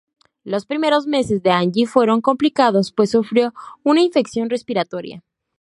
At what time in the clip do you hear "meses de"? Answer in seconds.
1.05-1.51